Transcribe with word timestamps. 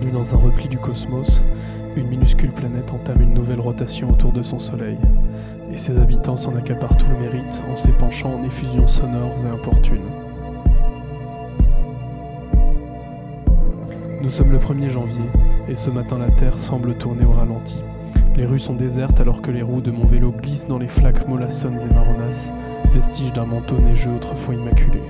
Dans 0.00 0.34
un 0.34 0.38
repli 0.38 0.68
du 0.68 0.78
cosmos, 0.78 1.44
une 1.96 2.08
minuscule 2.08 2.50
planète 2.50 2.92
entame 2.92 3.20
une 3.20 3.34
nouvelle 3.34 3.60
rotation 3.60 4.10
autour 4.10 4.32
de 4.32 4.42
son 4.42 4.58
soleil, 4.58 4.98
et 5.72 5.76
ses 5.76 5.96
habitants 5.96 6.36
s'en 6.36 6.56
accaparent 6.56 6.96
tout 6.96 7.06
le 7.08 7.20
mérite 7.20 7.62
en 7.70 7.76
s'épanchant 7.76 8.34
en 8.34 8.42
effusions 8.42 8.88
sonores 8.88 9.44
et 9.44 9.48
importunes. 9.48 10.10
Nous 14.22 14.30
sommes 14.30 14.50
le 14.50 14.58
1er 14.58 14.90
janvier, 14.90 15.30
et 15.68 15.76
ce 15.76 15.90
matin 15.90 16.18
la 16.18 16.30
Terre 16.30 16.58
semble 16.58 16.94
tourner 16.94 17.24
au 17.24 17.32
ralenti. 17.32 17.76
Les 18.34 18.46
rues 18.46 18.58
sont 18.58 18.74
désertes 18.74 19.20
alors 19.20 19.40
que 19.40 19.50
les 19.50 19.62
roues 19.62 19.80
de 19.80 19.90
mon 19.90 20.06
vélo 20.06 20.32
glissent 20.32 20.66
dans 20.66 20.78
les 20.78 20.88
flaques 20.88 21.28
mollassonnes 21.28 21.80
et 21.80 21.94
marronasses, 21.94 22.52
vestiges 22.92 23.32
d'un 23.32 23.46
manteau 23.46 23.78
neigeux 23.78 24.14
autrefois 24.16 24.54
immaculé. 24.54 25.00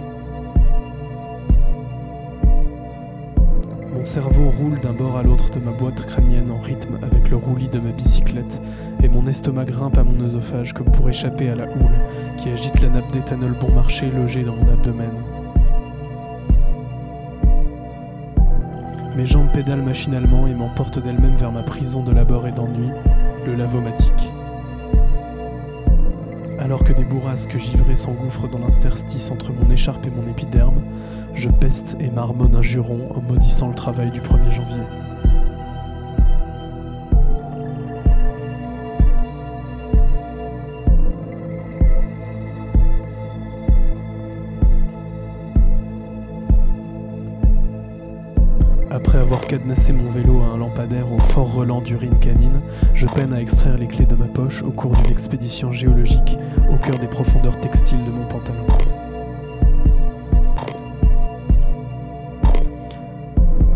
Cerveau 4.08 4.48
roule 4.48 4.80
d'un 4.80 4.94
bord 4.94 5.18
à 5.18 5.22
l'autre 5.22 5.50
de 5.50 5.58
ma 5.58 5.70
boîte 5.70 6.06
crânienne 6.06 6.50
en 6.50 6.58
rythme 6.58 6.98
avec 7.02 7.28
le 7.28 7.36
roulis 7.36 7.68
de 7.68 7.78
ma 7.78 7.90
bicyclette, 7.90 8.58
et 9.02 9.08
mon 9.08 9.26
estomac 9.26 9.66
grimpe 9.66 9.98
à 9.98 10.02
mon 10.02 10.18
œsophage 10.24 10.72
comme 10.72 10.90
pour 10.90 11.10
échapper 11.10 11.50
à 11.50 11.54
la 11.54 11.64
houle 11.64 11.98
qui 12.38 12.48
agite 12.48 12.80
la 12.80 12.88
nappe 12.88 13.12
d'éthanol 13.12 13.54
bon 13.60 13.70
marché 13.70 14.10
logée 14.10 14.44
dans 14.44 14.56
mon 14.56 14.72
abdomen. 14.72 15.10
Mes 19.14 19.26
jambes 19.26 19.52
pédalent 19.52 19.84
machinalement 19.84 20.46
et 20.46 20.54
m'emportent 20.54 21.00
d'elles-mêmes 21.00 21.36
vers 21.36 21.52
ma 21.52 21.62
prison 21.62 22.02
de 22.02 22.12
labeur 22.12 22.46
et 22.46 22.52
d'ennui, 22.52 22.88
le 23.44 23.56
lavomatique. 23.56 24.30
Alors 26.68 26.84
que 26.84 26.92
des 26.92 27.04
bourrasques 27.04 27.56
givrées 27.56 27.96
s'engouffrent 27.96 28.46
dans 28.46 28.58
l'interstice 28.58 29.30
entre 29.30 29.54
mon 29.54 29.70
écharpe 29.70 30.06
et 30.06 30.10
mon 30.10 30.28
épiderme, 30.28 30.82
je 31.32 31.48
peste 31.48 31.96
et 31.98 32.10
marmonne 32.10 32.54
un 32.54 32.60
juron 32.60 33.10
en 33.16 33.22
maudissant 33.22 33.68
le 33.68 33.74
travail 33.74 34.10
du 34.10 34.20
1er 34.20 34.50
janvier. 34.50 35.07
Avoir 49.28 49.46
cadenassé 49.46 49.92
mon 49.92 50.10
vélo 50.10 50.40
à 50.40 50.54
un 50.54 50.56
lampadaire 50.56 51.12
au 51.12 51.18
fort 51.18 51.52
relent 51.52 51.82
d'urine 51.82 52.18
canine, 52.18 52.62
je 52.94 53.06
peine 53.08 53.34
à 53.34 53.42
extraire 53.42 53.76
les 53.76 53.86
clés 53.86 54.06
de 54.06 54.14
ma 54.14 54.24
poche 54.24 54.62
au 54.62 54.70
cours 54.70 54.92
d'une 54.92 55.12
expédition 55.12 55.70
géologique 55.70 56.38
au 56.72 56.78
cœur 56.78 56.98
des 56.98 57.08
profondeurs 57.08 57.60
textiles 57.60 58.02
de 58.06 58.10
mon 58.10 58.24
pantalon. 58.24 58.64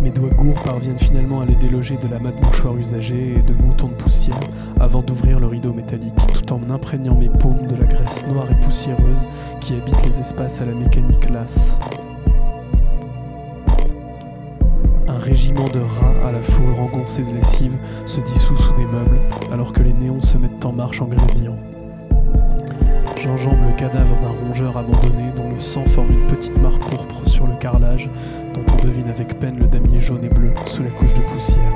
Mes 0.00 0.08
doigts 0.08 0.30
gourds 0.30 0.62
parviennent 0.62 0.98
finalement 0.98 1.42
à 1.42 1.44
les 1.44 1.56
déloger 1.56 1.98
de 1.98 2.08
la 2.08 2.18
mat 2.18 2.32
mouchoir 2.42 2.74
usagée 2.78 3.34
et 3.36 3.42
de 3.42 3.52
moutons 3.52 3.88
de 3.88 3.92
poussière 3.92 4.40
avant 4.80 5.02
d'ouvrir 5.02 5.38
le 5.38 5.48
rideau 5.48 5.74
métallique, 5.74 6.14
tout 6.32 6.50
en 6.54 6.70
imprégnant 6.70 7.14
mes 7.14 7.28
paumes 7.28 7.66
de 7.66 7.76
la 7.76 7.84
graisse 7.84 8.26
noire 8.26 8.50
et 8.50 8.58
poussiéreuse 8.64 9.28
qui 9.60 9.74
habite 9.74 10.02
les 10.06 10.18
espaces 10.18 10.62
à 10.62 10.64
la 10.64 10.72
mécanique 10.72 11.28
lasse. 11.28 11.78
Un 15.12 15.18
régiment 15.18 15.68
de 15.68 15.80
rats 15.80 16.26
à 16.26 16.32
la 16.32 16.40
fourrure 16.40 16.80
engoncée 16.80 17.22
de 17.22 17.32
lessive 17.32 17.76
se 18.06 18.20
dissout 18.20 18.56
sous 18.56 18.72
des 18.72 18.86
meubles 18.86 19.20
alors 19.52 19.72
que 19.72 19.82
les 19.82 19.92
néons 19.92 20.22
se 20.22 20.38
mettent 20.38 20.64
en 20.64 20.72
marche 20.72 21.02
en 21.02 21.06
grésillant. 21.06 21.58
J'enjambe 23.18 23.58
le 23.68 23.76
cadavre 23.76 24.16
d'un 24.20 24.30
rongeur 24.30 24.74
abandonné 24.74 25.30
dont 25.36 25.50
le 25.50 25.60
sang 25.60 25.84
forme 25.84 26.12
une 26.12 26.26
petite 26.28 26.56
mare 26.58 26.78
pourpre 26.78 27.28
sur 27.28 27.46
le 27.46 27.54
carrelage 27.56 28.08
dont 28.54 28.62
on 28.72 28.82
devine 28.82 29.10
avec 29.10 29.38
peine 29.38 29.58
le 29.58 29.66
damier 29.66 30.00
jaune 30.00 30.24
et 30.24 30.30
bleu 30.30 30.54
sous 30.64 30.82
la 30.82 30.90
couche 30.90 31.12
de 31.12 31.20
poussière. 31.20 31.72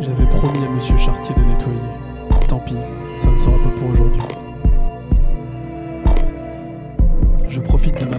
J'avais 0.00 0.26
promis 0.26 0.64
à 0.64 0.70
Monsieur 0.70 0.96
Chartier 0.96 1.34
de 1.34 1.42
nettoyer. 1.42 2.46
Tant 2.46 2.60
pis, 2.60 2.76
ça 3.16 3.28
ne 3.28 3.36
sera 3.36 3.56
pas 3.58 3.70
pour 3.70 3.90
aujourd'hui. 3.90 4.39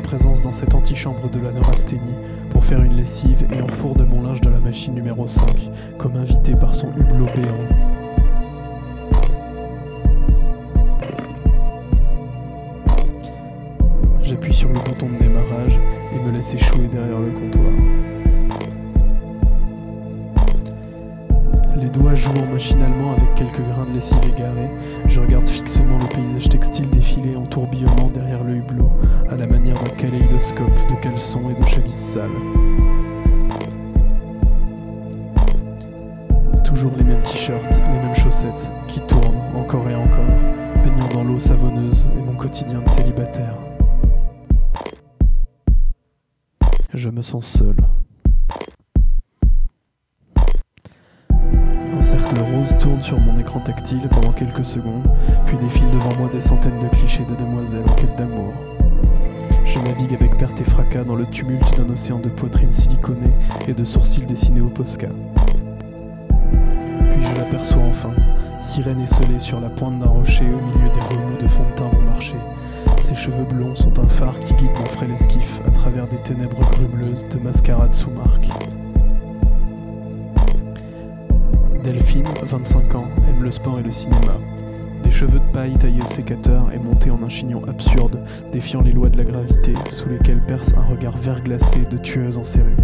Présence 0.02 0.42
dans 0.42 0.52
cette 0.52 0.76
antichambre 0.76 1.30
de 1.30 1.40
la 1.40 1.52
neurasthénie 1.52 2.16
pour 2.50 2.66
faire 2.66 2.82
une 2.82 2.96
lessive 2.96 3.46
et 3.52 3.62
enfourne 3.62 4.04
mon 4.06 4.24
linge 4.24 4.42
de 4.42 4.50
la 4.50 4.60
machine 4.60 4.94
numéro 4.94 5.28
5, 5.28 5.70
comme 5.98 6.16
invité 6.18 6.56
par 6.56 6.76
son 6.76 6.90
hublot 6.90 7.28
béant. 7.36 7.92
J'appuie 14.24 14.54
sur 14.54 14.70
le 14.70 14.80
bouton 14.80 15.10
de 15.10 15.18
démarrage 15.18 15.80
et 16.14 16.20
me 16.20 16.32
laisse 16.32 16.54
échouer 16.54 16.88
derrière 16.88 17.20
le 17.20 17.32
comptoir. 17.32 18.01
Doigts 21.92 22.16
jouant 22.16 22.46
machinalement 22.46 23.12
avec 23.12 23.36
quelques 23.36 23.62
grains 23.62 23.86
de 23.86 23.94
lessive 23.94 24.24
égarés, 24.26 24.70
je 25.08 25.20
regarde 25.20 25.48
fixement 25.48 25.98
le 26.00 26.08
paysage 26.08 26.50
textile 26.50 26.90
défiler 26.90 27.36
en 27.36 27.46
tourbillonnant 27.46 28.10
derrière 28.10 28.44
le 28.44 28.56
hublot, 28.56 28.90
à 29.30 29.36
la 29.36 29.48
manière 29.48 29.82
d'un 29.84 29.90
kaléidoscope 29.92 30.90
de 30.90 30.96
caleçons 31.02 31.50
et 31.50 31.62
de 31.62 31.68
chemises 31.68 31.94
sales. 31.94 32.30
Toujours 36.64 36.92
les 36.98 37.04
mêmes 37.04 37.22
t-shirts, 37.24 37.72
les 37.72 38.00
mêmes 38.00 38.16
chaussettes, 38.16 38.68
qui 38.88 39.00
tournent 39.02 39.42
encore 39.56 39.88
et 39.90 39.96
encore, 39.96 40.32
baignant 40.84 41.10
dans 41.14 41.24
l'eau 41.24 41.40
savonneuse 41.40 42.06
et 42.18 42.22
mon 42.22 42.36
quotidien 42.36 42.82
de 42.82 42.90
célibataire. 42.90 43.56
Je 46.94 47.10
me 47.10 47.22
sens 47.22 47.46
seul. 47.46 47.76
Sur 53.02 53.20
mon 53.20 53.38
écran 53.38 53.60
tactile 53.60 54.08
pendant 54.10 54.32
quelques 54.32 54.66
secondes, 54.66 55.08
puis 55.46 55.58
défile 55.58 55.90
devant 55.92 56.16
moi 56.16 56.30
des 56.32 56.42
centaines 56.42 56.80
de 56.80 56.88
clichés 56.88 57.26
de 57.26 57.36
demoiselles 57.36 57.84
en 57.88 57.94
quête 57.96 58.16
d'amour. 58.16 58.54
Je 59.66 59.80
navigue 59.80 60.14
avec 60.14 60.38
perte 60.38 60.60
et 60.62 60.64
fracas 60.64 61.04
dans 61.04 61.16
le 61.16 61.26
tumulte 61.26 61.78
d'un 61.78 61.90
océan 61.92 62.20
de 62.20 62.30
poitrine 62.30 62.72
siliconée 62.72 63.34
et 63.68 63.74
de 63.74 63.84
sourcils 63.84 64.26
dessinés 64.26 64.62
au 64.62 64.70
Posca. 64.70 65.08
Puis 67.10 67.22
je 67.22 67.36
l'aperçois 67.36 67.84
enfin, 67.84 68.12
sirène 68.60 69.02
esselée 69.02 69.40
sur 69.40 69.60
la 69.60 69.70
pointe 69.70 70.00
d'un 70.00 70.10
rocher 70.10 70.46
au 70.46 70.78
milieu 70.78 70.90
des 70.94 71.02
remous 71.02 71.38
de 71.40 71.76
teint 71.76 71.90
bon 71.90 72.02
marché. 72.02 72.36
Ses 73.00 73.16
cheveux 73.16 73.46
blonds 73.46 73.76
sont 73.76 73.98
un 74.00 74.08
phare 74.08 74.40
qui 74.40 74.54
guide 74.56 74.72
mon 74.78 74.86
frêle 74.86 75.12
esquif 75.12 75.60
à 75.68 75.72
travers 75.72 76.08
des 76.08 76.18
ténèbres 76.18 76.62
grumeleuses 76.72 77.28
de 77.30 77.40
mascarade 77.40 77.96
sous 77.96 78.12
marque. 78.12 78.48
Delphine, 81.84 82.28
25 82.44 82.94
ans, 82.94 83.08
aime 83.28 83.44
le 83.44 83.50
sport 83.50 83.80
et 83.80 83.84
le 83.84 83.92
cinéma. 83.92 84.38
Des 85.02 85.10
cheveux 85.10 85.40
de 85.40 85.52
paille 85.52 85.76
taillés 85.80 86.04
au 86.04 86.06
sécateur 86.06 86.72
et 86.72 86.78
montés 86.78 87.10
en 87.10 87.24
un 87.24 87.30
chignon 87.30 87.64
absurde, 87.68 88.24
défiant 88.52 88.82
les 88.82 88.92
lois 88.92 89.10
de 89.10 89.18
la 89.18 89.24
gravité, 89.24 89.74
sous 89.90 90.08
lesquelles 90.08 90.46
perce 90.46 90.74
un 90.74 90.84
regard 90.84 91.18
verglacé 91.18 91.80
de 91.90 91.98
tueuse 91.98 92.38
en 92.38 92.44
série. 92.44 92.76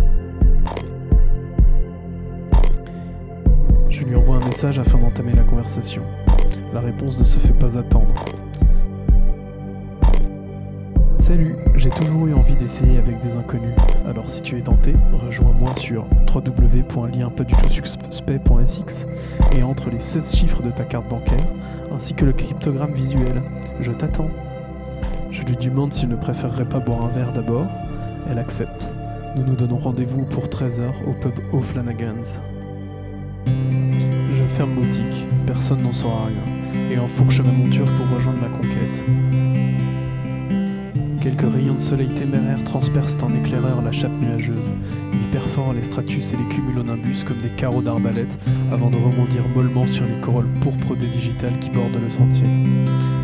Je 3.90 4.04
lui 4.04 4.16
envoie 4.16 4.38
un 4.38 4.46
message 4.46 4.80
afin 4.80 4.98
d'entamer 4.98 5.34
la 5.34 5.44
conversation. 5.44 6.02
La 6.74 6.80
réponse 6.80 7.20
ne 7.20 7.24
se 7.24 7.38
fait 7.38 7.54
pas 7.54 7.78
attendre. 7.78 8.16
Salut, 11.28 11.56
j'ai 11.76 11.90
toujours 11.90 12.26
eu 12.28 12.34
envie 12.34 12.56
d'essayer 12.56 12.98
avec 12.98 13.20
des 13.20 13.36
inconnus. 13.36 13.76
Alors 14.08 14.30
si 14.30 14.42
tu 14.42 14.58
es 14.58 14.62
tenté, 14.62 14.96
rejoins-moi 15.12 15.76
sur 15.76 16.06
www.lienpaddutoutsuspect.sx 16.34 19.06
et 19.52 19.62
entre 19.62 19.90
les 19.90 20.00
16 20.00 20.34
chiffres 20.34 20.62
de 20.62 20.72
ta 20.72 20.86
carte 20.86 21.10
bancaire, 21.10 21.46
ainsi 21.94 22.14
que 22.14 22.24
le 22.24 22.32
cryptogramme 22.32 22.94
visuel. 22.94 23.44
Je 23.82 23.92
t'attends. 23.92 24.30
Je 25.30 25.42
lui 25.42 25.58
demande 25.58 25.92
s'il 25.92 26.08
ne 26.08 26.16
préférerait 26.16 26.64
pas 26.64 26.80
boire 26.80 27.04
un 27.04 27.10
verre 27.10 27.34
d'abord. 27.34 27.68
Elle 28.32 28.40
accepte. 28.40 28.90
Nous 29.36 29.44
nous 29.44 29.58
donnons 29.58 29.80
rendez-vous 29.80 30.24
pour 30.24 30.46
13h 30.46 30.94
au 31.06 31.12
pub 31.12 31.38
O'Flanagan's. 31.52 32.40
Je 33.46 34.46
ferme 34.46 34.76
boutique, 34.76 35.28
personne 35.46 35.82
n'en 35.82 35.92
saura 35.92 36.28
rien, 36.28 36.46
et 36.90 36.98
enfourche 36.98 37.42
ma 37.42 37.52
monture 37.52 37.94
pour 37.96 38.08
rejoindre 38.16 38.40
ma 38.40 38.48
conquête. 38.48 39.06
Quelques 41.22 41.52
rayons 41.52 41.74
de 41.74 41.82
soleil 41.82 42.10
téméraire 42.10 42.64
transpercent 42.64 43.24
en 43.24 43.34
éclaireur 43.34 43.82
la 43.82 43.92
chape 43.92 44.12
nuageuse. 44.22 44.70
Ils 45.14 45.30
perforent 45.32 45.74
les 45.74 45.82
stratus 45.82 46.34
et 46.34 46.38
les 46.38 46.48
cumulonimbus 46.48 47.24
comme 47.26 47.42
des 47.42 47.50
carreaux 47.50 47.82
d'arbalète 47.82 48.38
avant 48.72 48.92
de 48.92 48.98
rebondir 48.98 49.48
mollement 49.56 49.88
sur 49.88 50.06
les 50.06 50.20
corolles 50.22 50.54
pourpres 50.62 50.96
des 50.96 51.08
digitales 51.08 51.58
qui 51.60 51.72
bordent 51.72 52.00
le 52.02 52.10
sentier. 52.10 52.48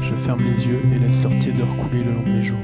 Je 0.02 0.16
ferme 0.16 0.44
les 0.44 0.68
yeux 0.68 0.82
et 0.94 1.00
laisse 1.00 1.22
leur 1.22 1.36
tiédeur 1.36 1.68
couler 1.78 2.04
le 2.04 2.14
long 2.14 2.24
de 2.24 2.32
mes 2.32 2.44
joues. 2.44 2.56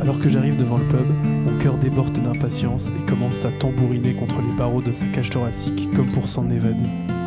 Alors 0.00 0.18
que 0.18 0.28
j'arrive 0.28 0.56
devant 0.56 0.78
le 0.78 0.88
pub, 0.88 1.06
mon 1.24 1.56
cœur 1.58 1.78
déborde 1.78 2.18
d'impatience 2.20 2.90
et 2.90 3.06
commence 3.06 3.44
à 3.44 3.52
tambouriner 3.52 4.12
contre 4.14 4.42
les 4.42 4.52
barreaux 4.56 4.82
de 4.82 4.92
sa 4.92 5.06
cage 5.06 5.30
thoracique 5.30 5.88
comme 5.94 6.12
pour 6.12 6.28
s'en 6.28 6.50
évader. 6.50 7.21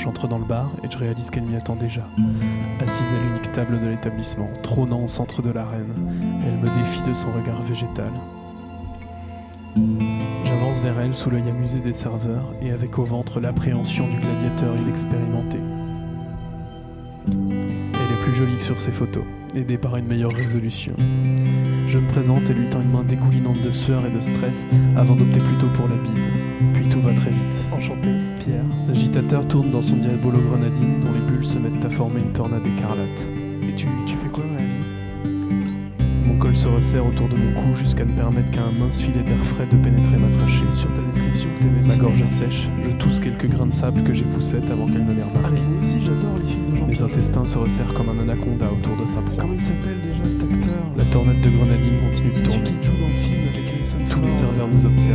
J'entre 0.00 0.28
dans 0.28 0.38
le 0.38 0.46
bar 0.46 0.70
et 0.82 0.90
je 0.90 0.96
réalise 0.96 1.28
qu'elle 1.28 1.42
m'y 1.42 1.56
attend 1.56 1.76
déjà. 1.76 2.08
Assise 2.80 3.12
à 3.12 3.20
l'unique 3.20 3.52
table 3.52 3.78
de 3.78 3.86
l'établissement, 3.86 4.48
trônant 4.62 5.04
au 5.04 5.08
centre 5.08 5.42
de 5.42 5.50
l'arène, 5.50 5.92
Elle 6.42 6.56
me 6.56 6.74
défie 6.74 7.02
de 7.02 7.12
son 7.12 7.30
regard 7.32 7.62
végétal. 7.62 8.10
J'avance 10.44 10.80
vers 10.80 10.98
elle 11.00 11.14
sous 11.14 11.28
l'œil 11.28 11.50
amusé 11.50 11.80
des 11.80 11.92
serveurs 11.92 12.54
et 12.62 12.70
avec 12.70 12.98
au 12.98 13.04
ventre 13.04 13.40
l'appréhension 13.40 14.08
du 14.08 14.16
gladiateur 14.16 14.74
inexpérimenté. 14.74 15.58
Elle 17.28 18.12
est 18.14 18.20
plus 18.22 18.34
jolie 18.34 18.56
que 18.56 18.62
sur 18.62 18.80
ses 18.80 18.92
photos, 18.92 19.24
aidée 19.54 19.76
par 19.76 19.96
une 19.96 20.06
meilleure 20.06 20.32
résolution. 20.32 20.94
Je 21.86 21.98
me 21.98 22.08
présente 22.08 22.48
et 22.48 22.54
lui 22.54 22.70
tends 22.70 22.80
une 22.80 22.90
main 22.90 23.04
dégoulinante 23.04 23.60
de 23.60 23.70
sueur 23.70 24.06
et 24.06 24.10
de 24.10 24.20
stress 24.22 24.66
avant 24.96 25.14
d'opter 25.14 25.40
plutôt 25.40 25.68
pour 25.68 25.88
la 25.88 25.96
bise. 25.96 26.30
Puis 26.72 26.88
tout 26.88 27.00
va 27.00 27.12
très 27.12 27.32
vite. 27.32 27.66
Enchanté, 27.70 28.08
Pierre. 28.40 28.64
L'agitateur 28.88 29.46
tourne 29.46 29.70
dans 29.70 29.82
son 29.82 29.96
diabolo 29.96 30.40
grenadine 30.40 31.00
dont 31.00 31.12
les 31.12 31.20
bulles 31.20 31.44
se 31.44 31.58
mettent 31.58 31.84
à 31.84 31.90
former 31.90 32.20
une 32.20 32.32
tornade 32.32 32.66
écarlate. 32.66 33.26
Et 33.68 33.74
tu, 33.74 33.86
tu 34.06 34.16
fais 34.16 34.28
quoi 34.28 34.42
dans 34.44 34.54
la 34.54 34.62
vie? 34.66 36.26
Mon 36.26 36.38
col 36.38 36.56
se 36.56 36.68
resserre 36.68 37.04
autour 37.06 37.28
de 37.28 37.36
mon 37.36 37.52
cou 37.54 37.74
jusqu'à 37.74 38.04
ne 38.04 38.12
permettre 38.14 38.50
qu'à 38.50 38.62
un 38.62 38.72
mince 38.72 39.00
filet 39.02 39.22
d'air 39.22 39.42
frais 39.44 39.66
de 39.66 39.76
pénétrer 39.76 40.16
ma 40.16 40.28
trachée. 40.28 40.64
Sur 40.74 40.92
ta 40.94 41.02
description 41.02 41.50
que 41.56 41.62
t'aimais 41.62 41.82
Ma 41.86 41.96
gorge 41.96 42.24
sèche, 42.24 42.70
je 42.82 42.90
tousse 42.96 43.20
quelques 43.20 43.46
grains 43.48 43.66
de 43.66 43.72
sable 43.74 44.02
que 44.02 44.14
j'époussette 44.14 44.70
avant 44.70 44.86
qu'elle 44.86 45.04
ne 45.04 45.12
les 45.12 45.22
Ah 45.22 45.36
remarque. 45.36 45.54
mais 45.54 45.60
moi 45.68 45.78
aussi 45.78 45.98
j'adore 46.00 46.30
les 46.38 46.44
films 46.46 46.66
de 46.70 46.76
Jean-Pierre. 46.76 46.88
Mes 46.88 47.02
intestins 47.02 47.44
se 47.44 47.58
resserrent 47.58 47.92
comme 47.94 48.08
un 48.08 48.18
anaconda 48.22 48.66
autour 48.72 48.96
de 48.96 49.06
sa 49.06 49.20
proie. 49.20 49.42
Comment 49.42 49.54
il 49.54 49.60
s'appelle 49.62 50.00
déjà 50.02 50.30
cet 50.30 50.42
acteur? 50.44 50.72
La 50.96 51.04
tornade 51.06 51.40
de 51.42 51.50
grenadine 51.50 51.98
continue 52.08 52.30
de 52.30 52.44
tourner. 52.46 52.62
qui 52.62 52.86
joue 52.86 52.92
dans 53.00 53.08
le 53.08 53.14
film 53.14 53.40
avec 53.52 54.08
Tous 54.08 54.20
les 54.22 54.30
serveurs 54.30 54.68
nous 54.68 54.86
observent, 54.86 55.09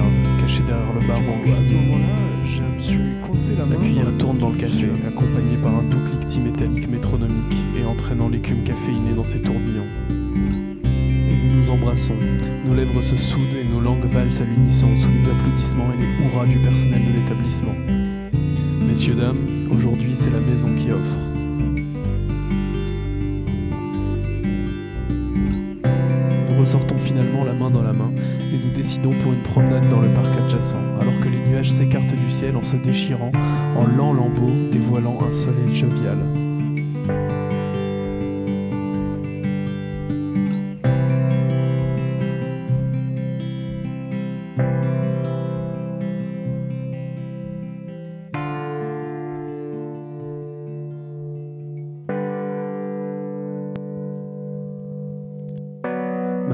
derrière 0.63 0.93
le 0.93 1.07
bar 1.07 1.17
Du 1.17 1.27
ou 1.27 1.31
en 1.31 1.33
coup, 1.39 1.51
à 1.51 1.57
ce 1.57 1.71
cuisine. 1.71 1.77
moment-là, 1.77 2.13
je 2.45 2.61
me 2.61 2.79
suis 2.79 2.99
coincé 3.25 3.55
la 3.55 3.65
main. 3.65 3.75
La 3.75 3.81
cuillère 3.81 4.17
tourne 4.17 4.37
dans 4.37 4.49
le 4.49 4.57
café, 4.57 4.87
accompagnée 5.07 5.57
par 5.57 5.75
un 5.75 5.83
doux 5.83 5.99
cliquetis 6.05 6.39
métallique 6.39 6.89
métronomique 6.89 7.55
et 7.77 7.83
entraînant 7.83 8.29
l'écume 8.29 8.63
caféinée 8.63 9.13
dans 9.15 9.25
ses 9.25 9.41
tourbillons. 9.41 9.87
Et 10.09 11.35
nous 11.35 11.55
nous 11.57 11.69
embrassons, 11.69 12.15
nos 12.65 12.73
lèvres 12.73 13.01
se 13.01 13.15
soudent 13.15 13.57
et 13.57 13.65
nos 13.65 13.79
langues 13.79 14.05
valsent 14.05 14.41
à 14.41 14.45
l'unisson 14.45 14.87
sous 14.99 15.09
les 15.09 15.27
applaudissements 15.27 15.91
et 15.93 16.01
les 16.01 16.25
hurrahs 16.25 16.45
du 16.45 16.59
personnel 16.59 17.01
de 17.05 17.19
l'établissement. 17.19 17.75
Messieurs, 18.87 19.15
dames, 19.15 19.69
aujourd'hui 19.71 20.13
c'est 20.13 20.29
la 20.29 20.39
maison 20.39 20.73
qui 20.75 20.91
offre. 20.91 21.34
Ressortons 26.65 26.97
finalement 26.97 27.43
la 27.43 27.53
main 27.53 27.69
dans 27.69 27.83
la 27.83 27.93
main 27.93 28.11
et 28.51 28.57
nous 28.57 28.71
décidons 28.71 29.15
pour 29.19 29.33
une 29.33 29.43
promenade 29.43 29.87
dans 29.87 30.01
le 30.01 30.11
parc 30.15 30.35
adjacent, 30.35 30.77
alors 30.99 31.19
que 31.19 31.29
les 31.29 31.37
nuages 31.37 31.71
s'écartent 31.71 32.15
du 32.15 32.31
ciel 32.31 32.57
en 32.57 32.63
se 32.63 32.75
déchirant 32.75 33.31
en 33.77 33.85
lents 33.85 34.13
lambeaux 34.13 34.69
dévoilant 34.71 35.19
un 35.21 35.31
soleil 35.31 35.75
jovial. 35.75 36.17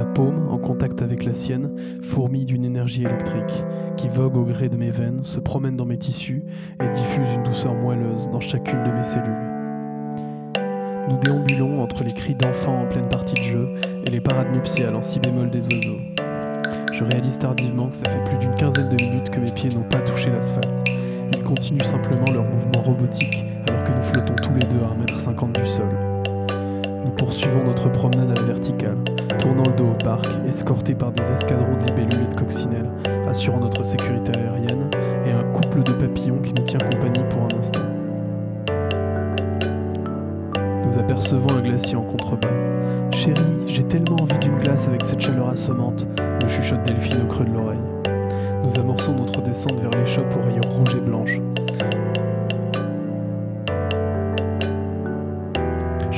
Ma 0.01 0.07
paume, 0.07 0.47
en 0.49 0.57
contact 0.57 1.03
avec 1.03 1.25
la 1.25 1.35
sienne, 1.35 1.75
fourmille 2.01 2.45
d'une 2.45 2.65
énergie 2.65 3.03
électrique 3.03 3.63
qui 3.97 4.07
vogue 4.07 4.35
au 4.35 4.45
gré 4.45 4.67
de 4.67 4.75
mes 4.75 4.89
veines, 4.89 5.23
se 5.23 5.39
promène 5.39 5.77
dans 5.77 5.85
mes 5.85 5.99
tissus 5.99 6.43
et 6.83 6.91
diffuse 6.91 7.31
une 7.35 7.43
douceur 7.43 7.75
moelleuse 7.75 8.27
dans 8.31 8.39
chacune 8.39 8.83
de 8.83 8.91
mes 8.91 9.03
cellules. 9.03 9.51
Nous 11.07 11.17
déambulons 11.19 11.83
entre 11.83 12.03
les 12.03 12.13
cris 12.13 12.33
d'enfants 12.33 12.81
en 12.81 12.87
pleine 12.87 13.09
partie 13.09 13.35
de 13.35 13.43
jeu 13.43 13.69
et 14.07 14.09
les 14.09 14.21
parades 14.21 14.51
nuptiales 14.55 14.95
en 14.95 15.03
si 15.03 15.19
bémol 15.19 15.51
des 15.51 15.67
oiseaux. 15.67 15.99
Je 16.91 17.03
réalise 17.03 17.37
tardivement 17.37 17.89
que 17.89 17.97
ça 17.97 18.09
fait 18.09 18.23
plus 18.23 18.39
d'une 18.39 18.55
quinzaine 18.55 18.89
de 18.89 19.03
minutes 19.03 19.29
que 19.29 19.39
mes 19.39 19.51
pieds 19.51 19.69
n'ont 19.69 19.87
pas 19.87 20.01
touché 20.01 20.31
l'asphalte. 20.31 20.89
Ils 21.31 21.43
continuent 21.43 21.83
simplement 21.83 22.25
leur 22.33 22.45
mouvement 22.45 22.81
robotique 22.83 23.45
alors 23.69 23.83
que 23.83 23.95
nous 23.95 24.03
flottons 24.03 24.35
tous 24.41 24.53
les 24.53 24.67
deux 24.67 24.83
à 24.83 25.15
1m50 25.15 25.61
du 25.61 25.65
sol. 25.67 26.10
Nous 27.03 27.11
poursuivons 27.11 27.63
notre 27.63 27.89
promenade 27.89 28.37
à 28.37 28.41
la 28.41 28.47
verticale, 28.47 28.97
tournant 29.39 29.63
le 29.65 29.73
dos 29.75 29.89
au 29.89 30.03
parc, 30.03 30.27
escortés 30.47 30.93
par 30.93 31.11
des 31.11 31.23
escadrons 31.31 31.75
de 31.77 31.85
libellules 31.87 32.25
et 32.25 32.35
de 32.35 32.39
coccinelles, 32.39 32.89
assurant 33.27 33.59
notre 33.59 33.83
sécurité 33.83 34.31
aérienne, 34.37 34.89
et 35.25 35.31
un 35.31 35.43
couple 35.51 35.83
de 35.83 35.91
papillons 35.93 36.39
qui 36.43 36.53
nous 36.53 36.63
tient 36.63 36.79
compagnie 36.79 37.25
pour 37.29 37.41
un 37.43 37.59
instant. 37.59 37.81
Nous 40.85 40.99
apercevons 40.99 41.57
un 41.57 41.61
glacier 41.61 41.95
en 41.95 42.03
contrebas. 42.03 42.49
Chérie, 43.13 43.41
j'ai 43.67 43.83
tellement 43.83 44.17
envie 44.21 44.39
d'une 44.39 44.57
glace 44.59 44.87
avec 44.87 45.03
cette 45.03 45.21
chaleur 45.21 45.49
assommante, 45.49 46.05
me 46.43 46.49
chuchote 46.49 46.83
Delphine 46.83 47.21
au 47.23 47.27
creux 47.27 47.45
de 47.45 47.51
l'oreille. 47.51 47.79
Nous 48.63 48.79
amorçons 48.79 49.13
notre 49.13 49.41
descente 49.41 49.79
vers 49.81 49.91
l'échoppe 49.99 50.35
aux 50.35 50.45
rayures 50.45 50.69
rouges 50.69 50.95
et 50.95 51.01
blanches. 51.01 51.39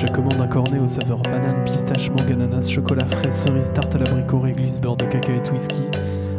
Je 0.06 0.12
commande 0.12 0.42
un 0.42 0.48
cornet 0.48 0.82
aux 0.82 0.88
saveurs 0.88 1.22
banane, 1.22 1.64
pistache, 1.64 2.10
mangue, 2.10 2.34
ananas, 2.34 2.70
chocolat, 2.70 3.06
fraise, 3.06 3.34
cerise, 3.34 3.72
tarte 3.74 3.96
à 3.96 4.00
l'abricot, 4.00 4.40
réglisse, 4.40 4.82
beurre 4.82 4.98
de 4.98 5.06
cacahuète, 5.06 5.50
whisky, 5.54 5.86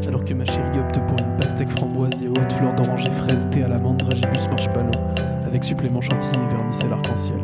alors 0.06 0.22
que 0.22 0.34
ma 0.34 0.44
chérie 0.44 0.80
opte 0.80 1.00
pour 1.08 1.18
une 1.18 1.36
pastèque 1.38 1.70
framboise 1.70 2.12
et 2.22 2.28
haute 2.28 2.52
fleur 2.52 2.74
d'oranger, 2.74 3.10
fraise, 3.22 3.48
thé 3.50 3.62
à 3.62 3.68
l'amande, 3.68 3.96
dragibus, 3.96 4.48
marshmallow, 4.50 4.90
avec 5.46 5.64
supplément 5.64 6.02
chantilly 6.02 6.44
et 6.44 6.56
vermicelle 6.56 6.92
arc-en-ciel. 6.92 7.38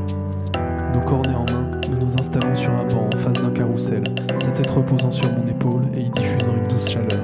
Nos 0.93 1.01
cornets 1.01 1.35
en 1.35 1.47
main, 1.47 1.71
nous 1.89 2.05
nous 2.05 2.13
installons 2.13 2.55
sur 2.55 2.71
un 2.71 2.85
banc 2.85 3.09
en 3.15 3.17
face 3.17 3.43
d'un 3.43 3.51
carrousel, 3.53 4.05
sa 4.37 4.51
tête 4.51 4.71
reposant 4.71 5.13
sur 5.13 5.33
mon 5.33 5.47
épaule 5.47 5.81
et 5.95 6.01
y 6.01 6.11
diffusant 6.11 6.55
une 6.55 6.69
douce 6.69 6.91
chaleur. 6.91 7.23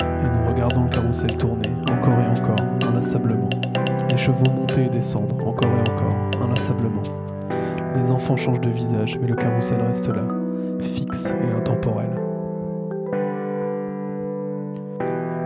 Et 0.00 0.04
nous 0.24 0.54
regardons 0.54 0.84
le 0.84 0.88
carrousel 0.90 1.36
tourner, 1.36 1.68
encore 1.92 2.14
et 2.14 2.40
encore, 2.40 2.88
inlassablement. 2.88 3.50
Les 4.10 4.16
chevaux 4.16 4.50
monter 4.52 4.86
et 4.86 4.88
descendre, 4.88 5.36
encore 5.46 5.68
et 5.68 5.90
encore, 5.90 6.42
inlassablement. 6.42 7.02
Les 7.96 8.10
enfants 8.10 8.36
changent 8.36 8.60
de 8.60 8.68
visage, 8.68 9.18
mais 9.20 9.26
le 9.26 9.34
carrousel 9.34 9.80
reste 9.80 10.08
là, 10.08 10.22
fixe 10.80 11.26
et 11.26 11.56
intemporel. 11.56 12.10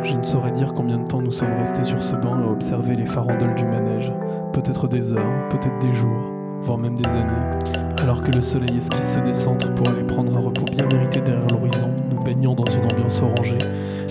Je 0.03 0.17
ne 0.17 0.25
saurais 0.25 0.51
dire 0.51 0.73
combien 0.75 0.99
de 0.99 1.07
temps 1.07 1.23
nous 1.23 1.31
sommes 1.31 1.55
restés 1.61 1.85
sur 1.85 2.03
ce 2.03 2.17
banc 2.17 2.35
à 2.35 2.51
observer 2.51 2.97
les 2.97 3.07
farandoles 3.07 3.55
du 3.55 3.65
manège. 3.65 4.13
Peut-être 4.53 4.89
des 4.89 5.13
heures, 5.13 5.49
peut-être 5.51 5.79
des 5.79 5.93
jours, 5.93 6.33
voire 6.63 6.79
même 6.79 6.97
des 6.97 7.09
années. 7.09 8.03
Alors 8.03 8.21
que 8.21 8.33
le 8.33 8.43
soleil 8.43 8.79
esquisse 8.79 9.01
ses 9.01 9.21
descentes 9.21 9.73
pour 9.77 9.89
aller 9.89 10.03
prendre 10.03 10.37
un 10.37 10.41
repos 10.41 10.65
bien 10.65 10.87
mérité 10.93 11.21
derrière 11.21 11.47
l'horizon, 11.53 11.91
nous 12.11 12.19
baignant 12.25 12.57
dans 12.57 12.71
une 12.73 12.85
ambiance 12.85 13.23
orangée, 13.23 13.59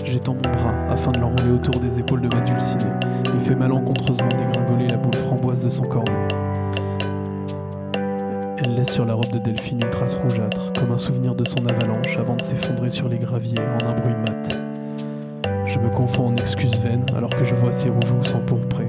j'étends 0.02 0.34
mon 0.34 0.40
bras 0.40 0.74
afin 0.88 1.12
de 1.12 1.20
l'enrouler 1.20 1.52
autour 1.52 1.78
des 1.78 1.98
épaules 1.98 2.22
de 2.22 2.34
ma 2.34 2.40
dulcinée 2.40 2.84
et 3.36 3.40
fais 3.40 3.54
malencontreusement 3.54 4.28
dégringoler 4.28 4.86
la 4.86 4.96
boule 4.96 5.14
framboise 5.14 5.62
de 5.62 5.68
son 5.68 5.82
cornet. 5.82 6.28
Elle 8.62 8.74
laisse 8.74 8.90
sur 8.90 9.06
la 9.06 9.14
robe 9.14 9.30
de 9.30 9.38
Delphine 9.38 9.80
une 9.82 9.88
trace 9.88 10.16
rougeâtre, 10.16 10.72
comme 10.78 10.92
un 10.92 10.98
souvenir 10.98 11.34
de 11.34 11.48
son 11.48 11.64
avalanche 11.66 12.18
avant 12.18 12.36
de 12.36 12.42
s'effondrer 12.42 12.90
sur 12.90 13.08
les 13.08 13.16
graviers 13.16 13.58
en 13.58 13.86
un 13.86 13.94
bruit 13.94 14.12
mat. 14.12 14.58
Je 15.64 15.78
me 15.78 15.88
confonds 15.88 16.26
en 16.26 16.36
excuses 16.36 16.78
vaines 16.80 17.06
alors 17.16 17.30
que 17.30 17.42
je 17.42 17.54
vois 17.54 17.72
ses 17.72 17.88
rougeaux 17.88 18.22
s'empourprer. 18.22 18.86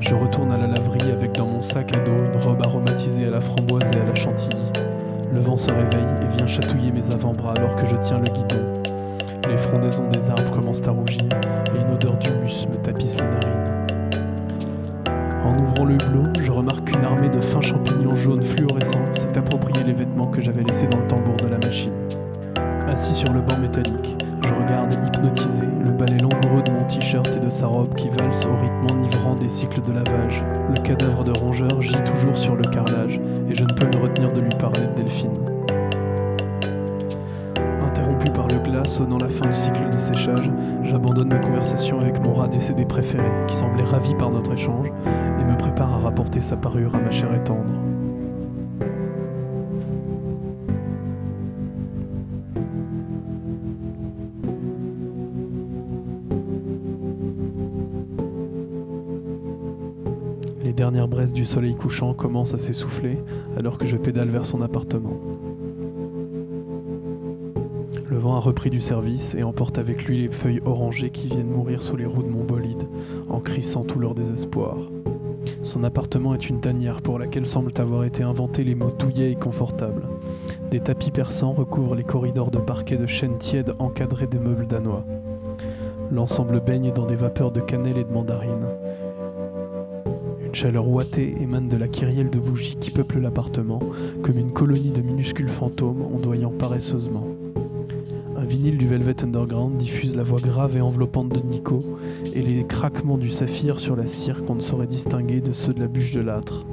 Je 0.00 0.14
retourne 0.14 0.52
à 0.52 0.58
la 0.58 0.66
laverie 0.66 1.10
avec 1.10 1.32
dans 1.32 1.46
mon 1.46 1.62
sac 1.62 1.96
à 1.96 2.00
dos 2.00 2.22
une 2.22 2.38
robe 2.42 2.60
aromatisée 2.62 3.24
à 3.24 3.30
la 3.30 3.40
framboise 3.40 3.90
et 3.94 4.00
à 4.00 4.04
la 4.04 4.14
chantilly. 4.14 4.62
Le 5.32 5.40
vent 5.40 5.56
se 5.56 5.70
réveille 5.70 6.04
et 6.20 6.36
vient 6.36 6.46
chatouiller 6.46 6.92
mes 6.92 7.10
avant-bras 7.12 7.54
alors 7.56 7.76
que 7.76 7.86
je 7.86 7.96
tiens 8.02 8.18
le 8.18 8.30
guidon. 8.30 8.72
Les 9.48 9.56
frondaisons 9.56 10.08
des 10.10 10.28
arbres 10.28 10.50
commencent 10.50 10.86
à 10.86 10.90
rougir 10.90 11.22
et 11.74 11.80
une 11.80 11.94
odeur 11.94 12.18
d'humus 12.18 12.66
me 12.68 12.74
tapisse 12.74 13.16
les 13.16 13.24
narines. 13.24 13.91
En 15.44 15.58
ouvrant 15.58 15.84
le 15.84 15.94
hublot, 15.94 16.22
je 16.40 16.52
remarque 16.52 16.84
qu'une 16.84 17.04
armée 17.04 17.28
de 17.28 17.40
fins 17.40 17.60
champignons 17.60 18.14
jaunes 18.14 18.42
fluorescents 18.42 19.04
s'est 19.12 19.36
approprié 19.36 19.84
les 19.84 19.92
vêtements 19.92 20.26
que 20.26 20.40
j'avais 20.40 20.62
laissés 20.62 20.86
dans 20.86 20.98
le 20.98 21.06
tambour 21.08 21.36
de 21.36 21.48
la 21.48 21.58
machine. 21.58 21.92
Assis 22.88 23.14
sur 23.14 23.32
le 23.32 23.40
banc 23.40 23.58
métallique, 23.58 24.16
je 24.44 24.62
regarde 24.62 24.94
hypnotisé 24.94 25.62
le 25.84 25.90
balai 25.90 26.18
langoureux 26.18 26.62
de 26.62 26.70
mon 26.70 26.84
t-shirt 26.84 27.28
et 27.36 27.40
de 27.40 27.48
sa 27.48 27.66
robe 27.66 27.92
qui 27.94 28.08
valse 28.08 28.46
au 28.46 28.56
rythme 28.56 28.86
enivrant 28.96 29.34
des 29.34 29.48
cycles 29.48 29.80
de 29.80 29.92
lavage. 29.92 30.44
Le 30.74 30.80
cadavre 30.82 31.24
de 31.24 31.32
rongeur 31.32 31.80
gît 31.80 32.04
toujours 32.04 32.36
sur 32.36 32.54
le 32.54 32.62
carrelage 32.62 33.20
et 33.48 33.54
je 33.54 33.64
ne 33.64 33.72
peux 33.72 33.86
me 33.86 34.02
retenir 34.02 34.32
de 34.32 34.40
lui 34.40 34.54
parler 34.58 34.80
de 34.80 35.00
Delphine. 35.00 35.32
Interrompu 37.82 38.30
par 38.30 38.46
le 38.48 38.58
glas 38.58 38.84
sonnant 38.84 39.18
la 39.18 39.28
fin 39.28 39.48
du 39.48 39.54
cycle 39.54 39.88
de 39.92 39.98
séchage, 39.98 40.50
j'abandonne 40.82 41.28
ma 41.28 41.38
conversation 41.38 41.98
avec 42.00 42.22
mon 42.22 42.32
rat 42.32 42.48
décédé 42.48 42.84
préféré, 42.84 43.28
qui 43.46 43.56
semblait 43.56 43.84
ravi 43.84 44.14
par 44.14 44.30
notre 44.30 44.52
échange, 44.52 44.88
à 45.90 45.98
rapporter 45.98 46.40
sa 46.40 46.56
parure 46.56 46.94
à 46.94 47.00
ma 47.00 47.10
chair 47.10 47.32
et 47.34 47.42
tendre. 47.42 47.72
Les 60.62 60.72
dernière 60.72 61.08
braise 61.08 61.32
du 61.32 61.44
soleil 61.44 61.74
couchant 61.74 62.14
commence 62.14 62.54
à 62.54 62.58
s'essouffler 62.58 63.18
alors 63.58 63.78
que 63.78 63.86
je 63.86 63.96
pédale 63.96 64.28
vers 64.28 64.46
son 64.46 64.62
appartement. 64.62 65.20
Le 68.08 68.18
vent 68.18 68.36
a 68.36 68.40
repris 68.40 68.70
du 68.70 68.80
service 68.80 69.34
et 69.34 69.42
emporte 69.42 69.78
avec 69.78 70.04
lui 70.04 70.18
les 70.18 70.28
feuilles 70.28 70.60
orangées 70.64 71.10
qui 71.10 71.28
viennent 71.28 71.50
mourir 71.50 71.82
sous 71.82 71.96
les 71.96 72.06
roues 72.06 72.22
de 72.22 72.28
mon 72.28 72.44
bolide, 72.44 72.86
en 73.28 73.40
crissant 73.40 73.84
tout 73.84 73.98
leur 73.98 74.14
désespoir. 74.14 74.91
Son 75.62 75.84
appartement 75.84 76.34
est 76.34 76.48
une 76.48 76.60
tanière 76.60 77.02
pour 77.02 77.20
laquelle 77.20 77.46
semblent 77.46 77.72
avoir 77.76 78.02
été 78.04 78.24
inventés 78.24 78.64
les 78.64 78.74
mots 78.74 78.90
douillets 78.90 79.30
et 79.30 79.36
confortables. 79.36 80.08
Des 80.70 80.80
tapis 80.80 81.12
persans 81.12 81.52
recouvrent 81.52 81.94
les 81.94 82.02
corridors 82.02 82.50
de 82.50 82.58
parquet 82.58 82.96
de 82.96 83.06
chêne 83.06 83.38
tiède 83.38 83.74
encadrés 83.78 84.26
de 84.26 84.38
meubles 84.38 84.66
danois. 84.66 85.04
L'ensemble 86.10 86.60
baigne 86.60 86.92
dans 86.92 87.06
des 87.06 87.14
vapeurs 87.14 87.52
de 87.52 87.60
cannelle 87.60 87.96
et 87.96 88.04
de 88.04 88.12
mandarine. 88.12 88.66
Une 90.44 90.54
chaleur 90.54 90.88
ouatée 90.88 91.36
émane 91.40 91.68
de 91.68 91.76
la 91.76 91.88
kyrielle 91.88 92.30
de 92.30 92.40
bougies 92.40 92.76
qui 92.76 92.90
peuple 92.90 93.20
l'appartement, 93.20 93.78
comme 94.22 94.38
une 94.38 94.52
colonie 94.52 94.92
de 94.92 95.02
minuscules 95.02 95.48
fantômes 95.48 96.02
ondoyant 96.02 96.50
paresseusement. 96.50 97.28
Un 98.36 98.44
vinyle 98.44 98.78
du 98.78 98.88
Velvet 98.88 99.22
Underground 99.22 99.76
diffuse 99.76 100.16
la 100.16 100.24
voix 100.24 100.40
grave 100.42 100.76
et 100.76 100.80
enveloppante 100.80 101.28
de 101.28 101.38
Nico 101.38 101.78
et 102.34 102.42
les 102.42 102.64
craquements 102.64 103.18
du 103.18 103.30
saphir 103.30 103.80
sur 103.80 103.96
la 103.96 104.06
cire 104.06 104.44
qu'on 104.44 104.54
ne 104.54 104.60
saurait 104.60 104.86
distinguer 104.86 105.40
de 105.40 105.52
ceux 105.52 105.72
de 105.72 105.80
la 105.80 105.88
bûche 105.88 106.14
de 106.14 106.20
l'âtre. 106.20 106.64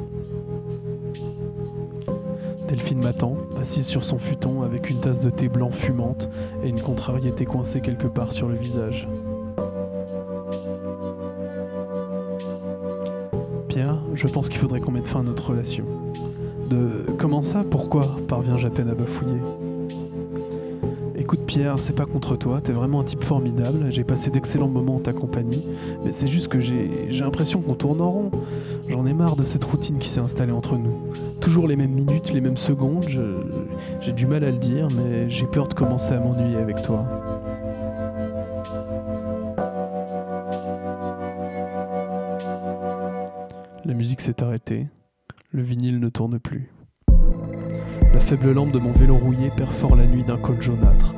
Delphine 2.67 3.03
m'attend, 3.03 3.37
assise 3.59 3.87
sur 3.87 4.05
son 4.05 4.19
futon 4.19 4.61
avec 4.61 4.89
une 4.89 4.99
tasse 5.01 5.19
de 5.19 5.29
thé 5.29 5.49
blanc 5.49 5.71
fumante 5.71 6.29
et 6.63 6.69
une 6.69 6.79
contrariété 6.79 7.45
coincée 7.45 7.81
quelque 7.81 8.07
part 8.07 8.31
sur 8.31 8.47
le 8.47 8.55
visage. 8.55 9.07
Pierre, 13.67 13.97
je 14.13 14.27
pense 14.27 14.49
qu'il 14.49 14.59
faudrait 14.59 14.79
qu'on 14.79 14.91
mette 14.91 15.07
fin 15.07 15.21
à 15.21 15.23
notre 15.23 15.49
relation. 15.49 15.85
De 16.69 17.05
comment 17.17 17.41
ça? 17.41 17.63
Pourquoi? 17.71 18.01
parviens-je 18.27 18.67
à 18.67 18.69
peine 18.69 18.89
à 18.89 18.93
bafouiller 18.93 19.41
Écoute 21.31 21.45
Pierre, 21.45 21.77
c'est 21.77 21.95
pas 21.95 22.07
contre 22.07 22.35
toi, 22.37 22.59
t'es 22.59 22.71
vraiment 22.71 23.01
un 23.01 23.03
type 23.03 23.21
formidable, 23.21 23.91
j'ai 23.91 24.03
passé 24.03 24.31
d'excellents 24.31 24.67
moments 24.67 24.95
en 24.95 24.99
ta 24.99 25.13
compagnie, 25.13 25.63
mais 26.03 26.11
c'est 26.11 26.25
juste 26.25 26.47
que 26.47 26.59
j'ai 26.59 26.89
l'impression 27.11 27.61
qu'on 27.61 27.75
tourne 27.75 28.01
en 28.01 28.09
rond. 28.09 28.31
J'en 28.89 29.05
ai 29.05 29.13
marre 29.13 29.35
de 29.35 29.43
cette 29.43 29.63
routine 29.63 29.99
qui 29.99 30.09
s'est 30.09 30.21
installée 30.21 30.53
entre 30.53 30.75
nous. 30.75 31.13
Toujours 31.39 31.67
les 31.67 31.75
mêmes 31.75 31.91
minutes, 31.91 32.33
les 32.33 32.41
mêmes 32.41 32.57
secondes, 32.57 33.05
j'ai 34.01 34.11
du 34.11 34.25
mal 34.25 34.43
à 34.43 34.49
le 34.49 34.57
dire, 34.57 34.87
mais 34.97 35.29
j'ai 35.29 35.45
peur 35.45 35.67
de 35.67 35.75
commencer 35.75 36.13
à 36.13 36.19
m'ennuyer 36.19 36.57
avec 36.57 36.81
toi. 36.81 37.05
La 43.85 43.93
musique 43.93 44.21
s'est 44.21 44.41
arrêtée, 44.41 44.87
le 45.51 45.61
vinyle 45.61 45.99
ne 45.99 46.09
tourne 46.09 46.39
plus. 46.39 46.71
La 48.15 48.19
faible 48.19 48.51
lampe 48.51 48.71
de 48.71 48.79
mon 48.79 48.93
vélo 48.93 49.15
rouillé 49.15 49.51
perfore 49.55 49.95
la 49.95 50.07
nuit 50.07 50.23
d'un 50.23 50.39
col 50.39 50.59
jaunâtre. 50.59 51.13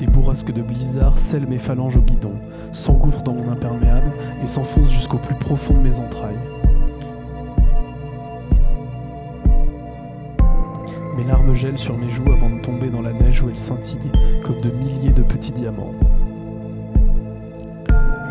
Des 0.00 0.06
bourrasques 0.06 0.50
de 0.50 0.62
blizzard 0.62 1.18
scellent 1.18 1.46
mes 1.46 1.58
phalanges 1.58 1.98
au 1.98 2.00
guidon, 2.00 2.32
s'engouffrent 2.72 3.22
dans 3.22 3.34
mon 3.34 3.52
imperméable 3.52 4.10
et 4.42 4.46
s'enfoncent 4.46 4.90
jusqu'au 4.90 5.18
plus 5.18 5.34
profond 5.34 5.74
de 5.74 5.80
mes 5.80 6.00
entrailles. 6.00 6.38
Mes 11.18 11.24
larmes 11.24 11.54
gèlent 11.54 11.76
sur 11.76 11.98
mes 11.98 12.10
joues 12.10 12.32
avant 12.32 12.48
de 12.48 12.62
tomber 12.62 12.88
dans 12.88 13.02
la 13.02 13.12
neige 13.12 13.42
où 13.42 13.50
elles 13.50 13.58
scintillent 13.58 14.10
comme 14.42 14.62
de 14.62 14.70
milliers 14.70 15.12
de 15.12 15.22
petits 15.22 15.52
diamants. 15.52 15.92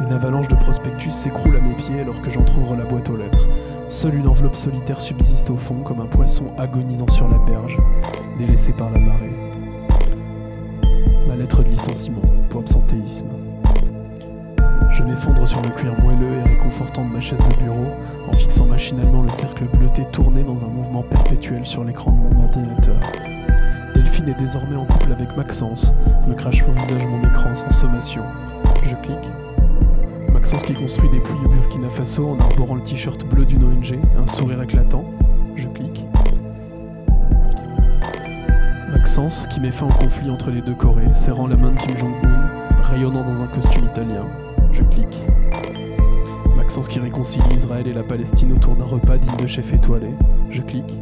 Une 0.03 0.11
avalanche 0.11 0.47
de 0.47 0.55
prospectus 0.55 1.11
s'écroule 1.11 1.55
à 1.55 1.61
mes 1.61 1.75
pieds 1.75 1.99
alors 1.99 2.19
que 2.23 2.31
j'entr'ouvre 2.31 2.75
la 2.75 2.85
boîte 2.85 3.11
aux 3.11 3.15
lettres. 3.15 3.47
Seule 3.89 4.15
une 4.15 4.27
enveloppe 4.27 4.55
solitaire 4.55 5.01
subsiste 5.01 5.51
au 5.51 5.57
fond 5.57 5.83
comme 5.83 5.99
un 5.99 6.07
poisson 6.07 6.45
agonisant 6.57 7.09
sur 7.09 7.27
la 7.27 7.37
berge, 7.37 7.77
délaissé 8.39 8.73
par 8.73 8.89
la 8.89 8.97
marée. 8.97 9.48
De 11.57 11.63
licenciement 11.63 12.21
pour 12.49 12.61
absentéisme. 12.61 13.25
Je 14.91 15.03
m'effondre 15.03 15.45
sur 15.45 15.61
le 15.61 15.69
cuir 15.69 15.93
moelleux 16.01 16.37
et 16.37 16.49
réconfortant 16.49 17.03
de 17.03 17.11
ma 17.11 17.19
chaise 17.19 17.39
de 17.39 17.63
bureau 17.63 17.87
en 18.29 18.33
fixant 18.33 18.65
machinalement 18.65 19.23
le 19.23 19.29
cercle 19.31 19.65
bleuté 19.65 20.05
tourné 20.05 20.43
dans 20.43 20.63
un 20.63 20.69
mouvement 20.69 21.03
perpétuel 21.03 21.65
sur 21.65 21.83
l'écran 21.83 22.11
de 22.11 22.33
mon 22.33 22.43
ordinateur. 22.45 22.99
Delphine 23.93 24.29
est 24.29 24.39
désormais 24.39 24.77
en 24.77 24.85
couple 24.85 25.11
avec 25.11 25.35
Maxence, 25.35 25.91
me 26.27 26.33
crache 26.33 26.63
au 26.63 26.71
visage 26.71 27.05
mon 27.05 27.27
écran 27.27 27.53
sans 27.53 27.71
sommation. 27.71 28.23
Je 28.83 28.95
clique. 28.95 29.29
Maxence 30.31 30.63
qui 30.63 30.73
construit 30.73 31.09
des 31.09 31.19
pouilles 31.19 31.45
au 31.45 31.49
Burkina 31.49 31.89
Faso 31.89 32.29
en 32.29 32.39
arborant 32.39 32.75
le 32.75 32.83
t-shirt 32.83 33.25
bleu 33.25 33.43
d'une 33.43 33.65
ONG, 33.65 33.99
un 34.17 34.27
sourire 34.27 34.61
éclatant. 34.61 35.03
Je 35.55 35.67
clique. 35.67 35.88
Maxence 38.99 39.47
qui 39.47 39.61
met 39.61 39.71
fin 39.71 39.87
au 39.87 39.93
conflit 39.93 40.29
entre 40.29 40.51
les 40.51 40.59
deux 40.59 40.75
Corées, 40.75 41.13
serrant 41.13 41.47
la 41.47 41.55
main 41.55 41.71
de 41.71 41.77
Kim 41.77 41.95
Jong-un, 41.95 42.81
rayonnant 42.81 43.23
dans 43.23 43.41
un 43.41 43.47
costume 43.47 43.85
italien. 43.85 44.27
Je 44.73 44.83
clique. 44.83 45.17
Maxence 46.57 46.89
qui 46.89 46.99
réconcilie 46.99 47.55
Israël 47.55 47.87
et 47.87 47.93
la 47.93 48.03
Palestine 48.03 48.51
autour 48.51 48.75
d'un 48.75 48.83
repas 48.83 49.17
digne 49.17 49.37
de 49.37 49.47
chef 49.47 49.71
étoilé. 49.71 50.09
Je 50.49 50.61
clique. 50.61 50.97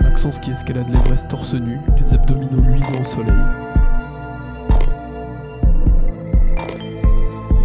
Maxence 0.00 0.38
qui 0.38 0.52
escalade 0.52 0.88
l'Everest 0.88 1.28
torse 1.28 1.52
nu, 1.52 1.78
les 2.00 2.14
abdominaux 2.14 2.62
luisants 2.62 3.02
au 3.02 3.04
soleil. 3.04 3.34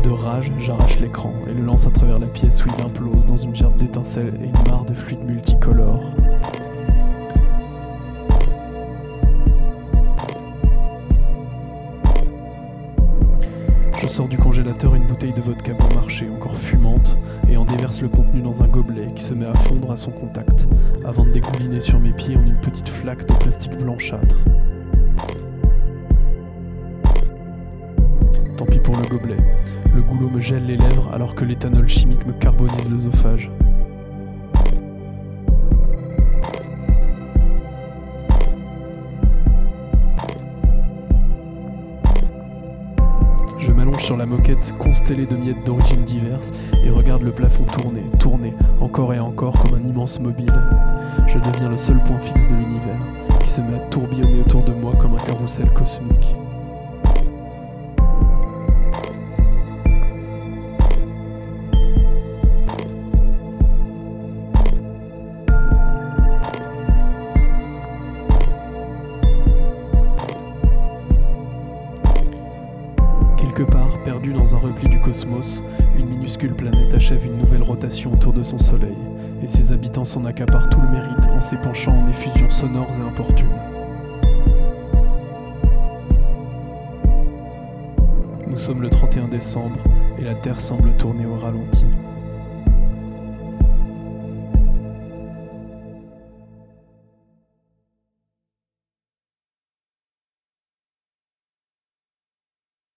De 0.03 0.10
rage, 0.10 0.51
j'arrache 0.60 1.00
l'écran 1.00 1.31
et 1.48 1.53
le 1.53 1.63
lance 1.63 1.88
à 1.88 1.91
travers 1.91 2.19
la 2.19 2.27
pièce 2.27 2.65
où 2.65 2.67
il 2.77 2.84
implose 2.84 3.25
dans 3.25 3.38
une 3.38 3.55
gerbe 3.55 3.77
d'étincelles 3.77 4.38
et 4.43 4.48
une 4.48 4.69
mare 4.69 4.84
de 4.84 4.93
fluide 4.93 5.24
multicolore. 5.24 6.03
Je 14.10 14.16
sors 14.16 14.28
du 14.28 14.39
congélateur 14.39 14.96
une 14.96 15.06
bouteille 15.06 15.34
de 15.34 15.42
vodka 15.42 15.72
bon 15.72 15.94
marché, 15.94 16.28
encore 16.32 16.58
fumante, 16.58 17.16
et 17.48 17.58
en 17.58 17.63
déverse 17.63 18.01
le 18.01 18.10
contenu 18.10 18.42
dans 18.42 18.63
un 18.63 18.68
gobelet 18.68 19.13
qui 19.16 19.24
se 19.24 19.36
met 19.36 19.46
à 19.46 19.54
fondre 19.54 19.92
à 19.92 19.96
son 19.96 20.10
contact, 20.10 20.68
avant 21.06 21.25
de 21.25 21.30
dégouliner 21.30 21.80
sur 21.80 22.00
mes 22.00 22.12
pieds 22.12 22.36
en 22.36 22.42
une 22.42 22.60
petite 22.60 22.89
flaque 22.89 23.28
de 23.28 23.34
plastique 23.36 23.78
blanchâtre. 23.78 24.36
Tant 28.58 28.66
pis 28.66 28.80
pour 28.80 28.98
le 28.98 29.08
gobelet. 29.08 29.38
Le 29.94 30.01
goulot 30.01 30.32
me 30.32 30.39
gèle 30.39 30.66
les 30.66 30.78
lèvres 30.78 31.12
alors 31.13 31.36
que 31.36 31.46
l'éthanol 31.46 31.88
chimique 31.88 32.25
me 32.25 32.34
carbonise 32.34 32.89
l'œsophage. 32.89 33.51
Sur 44.10 44.18
la 44.18 44.25
moquette 44.25 44.74
constellée 44.80 45.28
de 45.28 45.36
miettes 45.36 45.63
d'origines 45.68 46.04
diverses 46.04 46.51
et 46.84 46.89
regarde 46.89 47.22
le 47.22 47.32
plafond 47.32 47.66
tourner, 47.66 48.01
tourner, 48.18 48.56
encore 48.82 49.13
et 49.13 49.20
encore 49.20 49.54
comme 49.62 49.75
un 49.75 49.88
immense 49.88 50.20
mobile. 50.20 50.51
Je 51.28 51.38
deviens 51.38 51.70
le 51.70 51.78
seul 51.78 52.01
point 52.06 52.18
fixe 52.18 52.48
de 52.48 52.56
l'univers, 52.56 52.98
qui 53.39 53.48
se 53.48 53.62
met 53.62 53.75
à 53.75 53.80
tourbillonner 53.92 54.39
autour 54.39 54.63
de 54.63 54.74
moi 54.74 54.96
comme 54.96 55.13
un 55.13 55.24
carrousel 55.24 55.70
cosmique. 55.74 56.36
Une 75.98 76.08
minuscule 76.08 76.53
planète 76.53 76.94
achève 76.94 77.25
une 77.25 77.38
nouvelle 77.38 77.63
rotation 77.63 78.13
autour 78.13 78.34
de 78.34 78.44
son 78.44 78.58
soleil, 78.58 78.98
et 79.41 79.48
ses 79.48 79.72
habitants 79.72 80.06
s'en 80.06 80.25
accaparent 80.25 80.70
tout 80.70 80.82
le 80.82 80.89
mérite 80.89 81.27
en 81.27 81.41
s'épanchant 81.41 81.98
en 81.98 82.08
effusions 82.10 82.50
sonores 82.50 83.00
et 83.00 83.01
importunes. 83.01 83.48
Nous 88.48 88.58
sommes 88.58 88.82
le 88.82 88.89
31 88.89 89.27
décembre, 89.27 89.77
et 90.18 90.24
la 90.24 90.36
Terre 90.36 90.60
semble 90.60 90.94
tourner 90.98 91.25
au 91.25 91.38
ralenti. 91.38 91.86